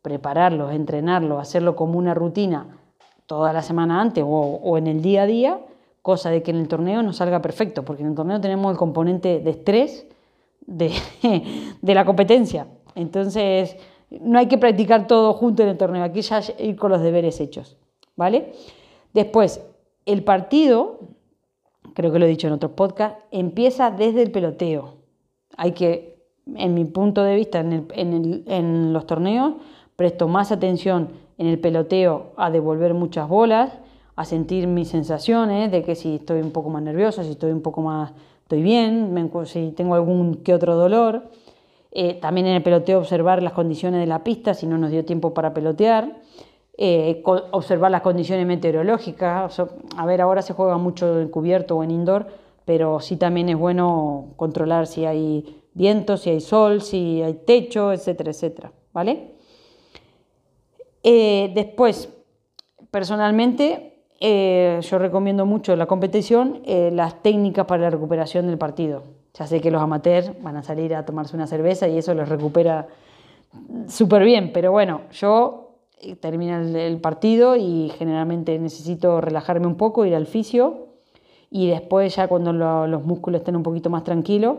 prepararlo, 0.02 0.72
entrenarlo, 0.72 1.40
hacerlo 1.40 1.76
como 1.76 1.98
una 2.00 2.14
rutina 2.14 2.78
toda 3.26 3.52
la 3.52 3.62
semana 3.62 4.00
antes 4.00 4.24
o, 4.26 4.78
en 4.78 4.88
el 4.88 5.02
día 5.02 5.24
a 5.24 5.26
día, 5.26 5.60
cosa 6.02 6.30
de 6.30 6.42
que 6.42 6.52
en 6.52 6.58
el 6.58 6.70
torneo 6.70 7.04
nos 7.04 7.18
salga 7.18 7.42
perfecto, 7.42 7.84
porque 7.84 8.04
en 8.04 8.10
el 8.10 8.16
torneo 8.16 8.40
tenemos 8.40 8.72
el 8.72 8.78
componente 8.78 9.40
de 9.40 9.50
estrés 9.50 10.08
de, 10.68 10.92
de 11.82 11.96
la 11.96 12.06
competencia. 12.06 12.68
Entonces, 12.94 13.76
no 14.12 14.38
hay 14.38 14.48
que 14.48 14.60
practicar 14.60 15.08
todo 15.08 15.34
junto 15.34 15.64
en 15.64 15.70
el 15.70 15.78
torneo, 15.78 16.04
aquí 16.04 16.22
ya 16.22 16.42
ir 16.60 16.76
con 16.76 16.92
los 16.92 17.02
deberes 17.02 17.42
hechos, 17.42 17.78
¿vale? 18.16 18.54
Después, 19.14 19.66
el 20.06 20.24
partido 20.24 21.00
creo 21.98 22.12
que 22.12 22.20
lo 22.20 22.26
he 22.26 22.30
dicho 22.30 22.46
en 22.46 22.54
otros 22.54 22.74
podcasts, 22.74 23.24
empieza 23.32 23.90
desde 23.90 24.22
el 24.22 24.30
peloteo. 24.30 24.98
Hay 25.58 25.72
que, 25.72 26.24
en 26.46 26.76
mi 26.76 26.86
punto 26.86 27.24
de 27.24 27.36
vista, 27.36 27.60
en, 27.60 28.94
los 28.94 29.08
torneos, 29.08 29.56
presto 29.96 30.28
más 30.28 30.52
atención 30.52 31.10
en 31.40 31.48
el 31.48 31.60
peloteo 31.60 32.34
a 32.38 32.52
devolver 32.52 32.94
muchas 32.94 33.28
bolas, 33.28 33.80
a 34.16 34.26
sentir 34.26 34.68
mis 34.68 34.90
sensaciones 34.90 35.72
de 35.72 35.82
que 35.82 35.96
si 35.96 36.18
estoy 36.18 36.42
un 36.42 36.52
poco 36.52 36.70
más 36.70 36.84
nerviosa, 36.84 37.24
si 37.24 37.32
estoy 37.32 37.52
un 37.52 37.64
poco 37.64 37.82
más, 37.82 38.14
estoy 38.48 38.62
bien, 38.62 39.30
si 39.44 39.74
tengo 39.74 39.96
algún 39.96 40.36
que 40.36 40.54
otro 40.54 40.78
dolor. 40.78 41.24
Eh, 41.92 42.14
también 42.14 42.48
en 42.48 42.54
el 42.54 42.64
peloteo 42.64 43.00
observar 43.00 43.44
las 43.44 43.52
condiciones 43.52 44.00
de 44.00 44.08
la 44.08 44.24
pista, 44.24 44.54
si 44.54 44.66
no 44.66 44.78
nos 44.78 44.90
dio 44.90 45.04
tiempo 45.04 45.34
para 45.34 45.54
pelotear. 45.54 46.22
Eh, 46.78 47.22
observar 47.26 47.92
las 47.92 48.04
condiciones 48.04 48.48
meteorológicas. 48.48 49.60
a 49.98 50.06
ver, 50.06 50.22
ahora 50.22 50.42
se 50.42 50.54
juega 50.54 50.78
mucho 50.78 51.20
en 51.20 51.28
cubierto 51.28 51.76
o 51.76 51.84
en 51.84 51.92
indoor, 51.92 52.28
pero 52.64 53.02
sí 53.02 53.18
también 53.18 53.50
es 53.50 53.58
bueno 53.58 54.30
controlar 54.38 54.88
si 54.88 55.04
hay 55.04 55.64
viento, 55.74 56.16
si 56.16 56.30
hay 56.30 56.40
sol, 56.40 56.82
si 56.82 57.22
hay 57.22 57.34
techo, 57.46 57.92
etcétera, 57.92 58.32
etcétera. 58.32 58.72
¿Vale? 58.94 59.34
Eh, 61.04 61.52
después, 61.54 62.14
personalmente, 62.92 63.97
eh, 64.20 64.80
yo 64.82 64.98
recomiendo 64.98 65.46
mucho 65.46 65.76
la 65.76 65.86
competición 65.86 66.62
las 66.66 67.22
técnicas 67.22 67.66
para 67.66 67.84
la 67.84 67.90
recuperación 67.90 68.48
del 68.48 68.58
partido. 68.58 69.04
Ya 69.34 69.46
sé 69.46 69.62
que 69.62 69.70
los 69.70 69.82
amateurs 69.82 70.32
van 70.42 70.58
a 70.58 70.64
salir 70.64 70.96
a 70.96 71.06
tomarse 71.06 71.36
una 71.36 71.48
cerveza 71.48 71.88
y 71.88 71.98
eso 71.98 72.14
los 72.14 72.28
recupera 72.28 72.88
súper 73.88 74.24
bien, 74.24 74.52
pero 74.52 74.72
bueno, 74.72 75.02
yo 75.12 75.68
termina 76.20 76.62
el, 76.62 77.00
partido 77.00 77.56
y 77.56 77.92
generalmente 77.98 78.58
necesito 78.60 79.22
relajarme 79.22 79.68
un 79.68 79.76
poco, 79.76 80.06
ir 80.06 80.16
al 80.16 80.28
fisio 80.28 80.88
y 81.50 81.68
después 81.68 82.16
ya 82.16 82.28
cuando 82.28 82.54
los 82.54 83.04
músculos 83.04 83.40
estén 83.40 83.56
un 83.56 83.64
poquito 83.64 83.90
más 83.90 84.04
tranquilos, 84.04 84.58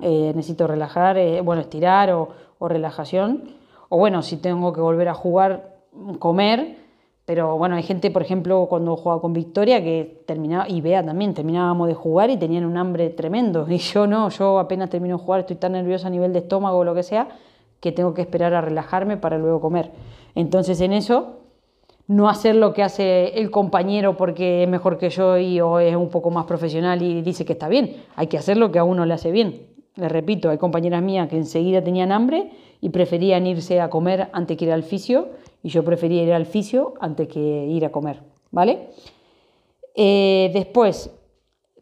eh, 0.00 0.32
necesito 0.34 0.66
relajar, 0.66 1.18
eh, 1.18 1.40
bueno, 1.40 1.62
estirar 1.62 2.10
o, 2.12 2.28
relajación. 2.60 3.44
O 3.90 3.98
bueno, 3.98 4.22
si 4.22 4.38
tengo 4.38 4.72
que 4.72 4.80
volver 4.80 5.08
a 5.08 5.14
jugar, 5.14 5.76
comer. 6.18 6.78
Pero 7.26 7.56
bueno, 7.56 7.76
hay 7.76 7.82
gente, 7.82 8.10
por 8.10 8.20
ejemplo, 8.20 8.66
cuando 8.68 8.96
jugaba 8.96 9.20
con 9.20 9.32
Victoria, 9.32 9.82
que 9.82 10.22
terminaba, 10.26 10.68
y 10.68 10.82
vea 10.82 11.02
también, 11.02 11.32
terminábamos 11.32 11.88
de 11.88 11.94
jugar 11.94 12.28
y 12.28 12.36
tenían 12.36 12.66
un 12.66 12.76
hambre 12.76 13.10
tremendo. 13.10 13.66
Y 13.70 13.78
yo 13.78 14.06
no, 14.06 14.28
yo 14.28 14.58
apenas 14.58 14.90
termino 14.90 15.16
de 15.16 15.24
jugar, 15.24 15.40
estoy 15.40 15.56
tan 15.56 15.72
nerviosa 15.72 16.08
a 16.08 16.10
nivel 16.10 16.32
de 16.32 16.40
estómago 16.40 16.78
o 16.78 16.84
lo 16.84 16.94
que 16.94 17.02
sea, 17.02 17.28
que 17.80 17.92
tengo 17.92 18.12
que 18.12 18.22
esperar 18.22 18.52
a 18.54 18.60
relajarme 18.60 19.16
para 19.16 19.38
luego 19.38 19.60
comer. 19.60 19.90
Entonces 20.34 20.80
en 20.80 20.92
eso, 20.92 21.38
no 22.06 22.28
hacer 22.28 22.56
lo 22.56 22.74
que 22.74 22.82
hace 22.82 23.38
el 23.38 23.50
compañero 23.50 24.16
porque 24.16 24.62
es 24.62 24.68
mejor 24.68 24.98
que 24.98 25.08
yo 25.08 25.38
y 25.38 25.60
o 25.60 25.78
es 25.78 25.96
un 25.96 26.10
poco 26.10 26.30
más 26.30 26.44
profesional 26.44 27.00
y 27.00 27.22
dice 27.22 27.46
que 27.46 27.54
está 27.54 27.68
bien, 27.68 27.96
hay 28.16 28.26
que 28.26 28.36
hacer 28.36 28.58
lo 28.58 28.70
que 28.70 28.78
a 28.78 28.84
uno 28.84 29.06
le 29.06 29.14
hace 29.14 29.32
bien. 29.32 29.66
Les 29.96 30.10
repito, 30.10 30.50
hay 30.50 30.58
compañeras 30.58 31.02
mías 31.02 31.28
que 31.28 31.36
enseguida 31.36 31.82
tenían 31.82 32.12
hambre 32.12 32.50
y 32.80 32.90
preferían 32.90 33.46
irse 33.46 33.80
a 33.80 33.88
comer 33.88 34.28
antes 34.32 34.56
que 34.58 34.66
ir 34.66 34.72
al 34.72 34.82
fisio 34.82 35.28
y 35.64 35.70
yo 35.70 35.82
prefería 35.82 36.22
ir 36.22 36.32
al 36.34 36.44
fisio 36.44 36.92
antes 37.00 37.26
que 37.26 37.40
ir 37.40 37.86
a 37.86 37.90
comer, 37.90 38.22
¿vale? 38.50 38.90
Eh, 39.94 40.50
después, 40.52 41.10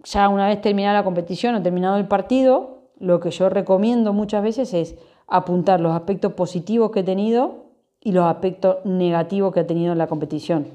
ya 0.04 0.28
una 0.28 0.46
vez 0.46 0.60
terminada 0.60 1.00
la 1.00 1.04
competición 1.04 1.56
o 1.56 1.62
terminado 1.62 1.96
el 1.96 2.06
partido, 2.06 2.84
lo 3.00 3.18
que 3.18 3.32
yo 3.32 3.48
recomiendo 3.48 4.12
muchas 4.12 4.44
veces 4.44 4.72
es 4.72 4.94
apuntar 5.26 5.80
los 5.80 5.92
aspectos 5.92 6.34
positivos 6.34 6.92
que 6.92 7.00
he 7.00 7.02
tenido 7.02 7.72
y 8.00 8.12
los 8.12 8.24
aspectos 8.24 8.76
negativos 8.84 9.52
que 9.52 9.60
he 9.60 9.64
tenido 9.64 9.90
en 9.90 9.98
la 9.98 10.06
competición. 10.06 10.68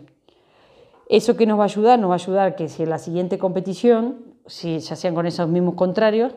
Eso 1.07 1.37
que 1.37 1.45
nos 1.45 1.57
va 1.57 1.63
a 1.63 1.67
ayudar, 1.67 1.97
nos 1.99 2.09
va 2.09 2.15
a 2.15 2.17
ayudar 2.17 2.55
que 2.57 2.67
si 2.67 2.83
en 2.83 2.89
la 2.89 2.99
siguiente 2.99 3.37
competición, 3.37 4.17
si 4.47 4.79
ya 4.79 4.97
sean 4.97 5.15
con 5.15 5.25
esos 5.25 5.47
mismos 5.47 5.75
contrarios 5.75 6.35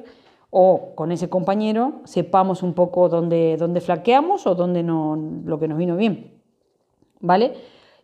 o 0.50 0.92
con 0.94 1.10
ese 1.10 1.28
compañero, 1.28 1.94
sepamos 2.04 2.62
un 2.62 2.74
poco 2.74 3.08
dónde, 3.08 3.56
dónde 3.58 3.80
flaqueamos 3.80 4.46
o 4.46 4.54
dónde 4.54 4.84
no, 4.84 5.18
lo 5.44 5.58
que 5.58 5.66
nos 5.66 5.76
vino 5.76 5.96
bien. 5.96 6.39
¿Vale? 7.20 7.52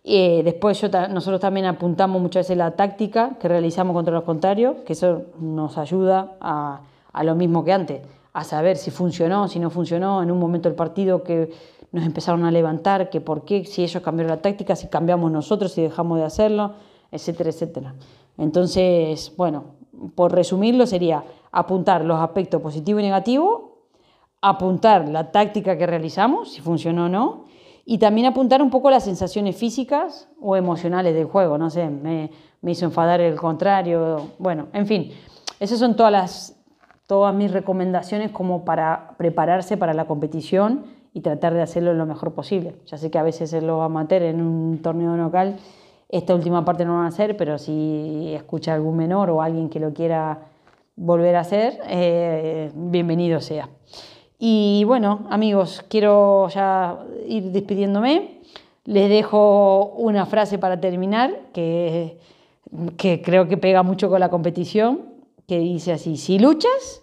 Eh, 0.04 0.42
después 0.44 0.80
nosotros 1.11 1.40
también 1.40 1.66
apuntamos 1.66 2.23
muchas 2.23 2.46
veces 2.46 2.56
la 2.56 2.76
táctica 2.76 3.37
que 3.40 3.49
realizamos 3.49 3.94
contra 3.94 4.14
los 4.14 4.23
contrarios, 4.23 4.76
que 4.87 4.92
eso 4.92 5.25
nos 5.40 5.78
ayuda 5.78 6.37
a, 6.40 6.82
a 7.12 7.25
lo 7.25 7.35
mismo 7.35 7.64
que 7.64 7.73
antes, 7.73 8.02
a 8.32 8.44
saber 8.44 8.76
si 8.76 8.90
funcionó, 8.90 9.49
si 9.49 9.58
no 9.58 9.70
funcionó 9.70 10.23
en 10.23 10.30
un 10.30 10.38
momento 10.38 10.68
del 10.68 10.76
partido 10.76 11.25
que 11.25 11.50
nos 11.90 12.04
empezaron 12.04 12.44
a 12.44 12.50
levantar, 12.50 13.08
que 13.08 13.20
por 13.20 13.44
qué, 13.44 13.64
si 13.64 13.82
ellos 13.82 14.02
cambiaron 14.02 14.37
la 14.37 14.42
táctica, 14.42 14.76
si 14.76 14.88
cambiamos 14.88 15.32
nosotros, 15.32 15.73
si 15.73 15.82
dejamos 15.82 16.18
de 16.18 16.25
hacerlo, 16.25 16.75
etcétera, 17.11 17.50
etcétera. 17.50 17.94
Entonces, 18.37 19.32
bueno, 19.37 19.64
por 20.14 20.32
resumirlo 20.32 20.87
sería 20.87 21.25
apuntar 21.50 22.04
los 22.04 22.20
aspectos 22.20 22.61
positivo 22.61 23.00
y 23.00 23.02
negativo, 23.02 23.78
apuntar 24.42 25.08
la 25.08 25.32
táctica 25.32 25.78
que 25.78 25.87
realizamos, 25.87 26.52
si 26.52 26.61
funcionó 26.61 27.06
o 27.06 27.08
no, 27.08 27.45
y 27.86 27.98
también 27.98 28.26
apuntar 28.26 28.60
un 28.60 28.70
poco 28.70 28.90
las 28.90 29.04
sensaciones 29.04 29.56
físicas 29.56 30.28
o 30.40 30.56
emocionales 30.56 31.14
del 31.14 31.26
juego, 31.26 31.56
no 31.56 31.70
sé, 31.70 31.88
me, 31.88 32.30
me 32.60 32.72
hizo 32.72 32.84
enfadar 32.84 33.20
el 33.20 33.36
contrario, 33.36 34.32
bueno, 34.38 34.66
en 34.72 34.86
fin, 34.86 35.12
esas 35.60 35.78
son 35.78 35.96
todas 35.96 36.12
las 36.12 36.52
todas 37.06 37.32
mis 37.32 37.52
recomendaciones 37.52 38.32
como 38.32 38.64
para 38.64 39.14
prepararse 39.16 39.76
para 39.76 39.94
la 39.94 40.06
competición 40.06 40.86
y 41.14 41.20
tratar 41.20 41.54
de 41.54 41.62
hacerlo 41.62 41.94
lo 41.94 42.04
mejor 42.04 42.34
posible. 42.34 42.74
Ya 42.86 42.98
sé 42.98 43.12
que 43.12 43.18
a 43.18 43.22
veces 43.22 43.52
es 43.52 43.62
lo 43.62 43.82
amateur 43.82 44.22
en 44.22 44.42
un 44.42 44.82
torneo 44.82 45.16
local, 45.16 45.56
esta 46.08 46.34
última 46.34 46.64
parte 46.64 46.84
no 46.84 46.92
lo 46.92 46.96
van 46.98 47.06
a 47.06 47.08
hacer, 47.08 47.36
pero 47.36 47.58
si 47.58 48.32
escucha 48.34 48.74
algún 48.74 48.96
menor 48.96 49.30
o 49.30 49.42
alguien 49.42 49.68
que 49.68 49.80
lo 49.80 49.92
quiera 49.92 50.40
volver 50.94 51.36
a 51.36 51.40
hacer, 51.40 51.78
eh, 51.88 52.70
bienvenido 52.74 53.40
sea. 53.40 53.68
Y 54.38 54.84
bueno, 54.84 55.26
amigos, 55.30 55.84
quiero 55.88 56.48
ya 56.48 56.98
ir 57.26 57.52
despidiéndome. 57.52 58.40
Les 58.84 59.08
dejo 59.08 59.86
una 59.96 60.26
frase 60.26 60.58
para 60.58 60.80
terminar 60.80 61.34
que, 61.52 62.18
que 62.96 63.22
creo 63.22 63.48
que 63.48 63.56
pega 63.56 63.82
mucho 63.82 64.08
con 64.08 64.20
la 64.20 64.28
competición, 64.28 65.00
que 65.48 65.58
dice 65.58 65.92
así, 65.92 66.16
si 66.16 66.38
luchas, 66.38 67.02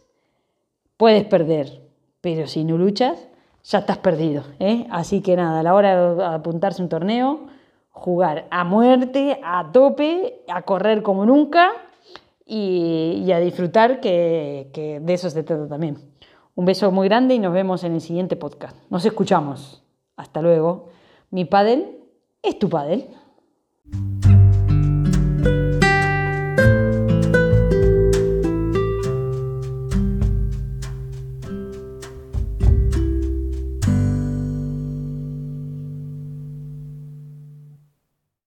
puedes 0.97 1.25
perder, 1.25 1.81
pero 2.21 2.47
si 2.47 2.63
no 2.63 2.77
luchas, 2.77 3.27
ya 3.63 3.79
estás 3.79 3.97
perdido. 3.97 4.43
¿eh? 4.59 4.85
Así 4.91 5.21
que 5.21 5.35
nada, 5.35 5.59
a 5.59 5.63
la 5.63 5.73
hora 5.73 6.13
de 6.13 6.23
apuntarse 6.23 6.81
un 6.81 6.89
torneo, 6.89 7.47
jugar 7.91 8.45
a 8.51 8.63
muerte, 8.63 9.39
a 9.43 9.71
tope, 9.71 10.41
a 10.47 10.61
correr 10.61 11.01
como 11.01 11.25
nunca 11.25 11.71
y, 12.45 13.31
a 13.31 13.39
disfrutar, 13.39 13.99
que, 13.99 14.69
que 14.73 14.99
de 14.99 15.13
eso 15.13 15.29
se 15.29 15.43
trata 15.43 15.67
también. 15.67 16.12
Un 16.55 16.65
beso 16.65 16.91
muy 16.91 17.07
grande 17.07 17.33
y 17.33 17.39
nos 17.39 17.53
vemos 17.53 17.83
en 17.83 17.95
el 17.95 18.01
siguiente 18.01 18.35
podcast. 18.35 18.77
Nos 18.89 19.05
escuchamos. 19.05 19.83
Hasta 20.15 20.41
luego. 20.41 20.89
Mi 21.31 21.45
padel 21.45 21.99
es 22.43 22.59
tu 22.59 22.69
padel. 22.69 23.07